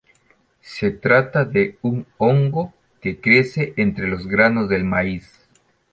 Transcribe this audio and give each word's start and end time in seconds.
Se 0.63 0.89
trata 0.89 1.45
de 1.45 1.77
un 1.83 2.07
hongo 2.17 2.73
que 3.01 3.19
crece 3.21 3.75
entre 3.77 4.07
los 4.07 4.25
granos 4.25 4.67
del 4.67 4.83
maíz. 4.83 5.47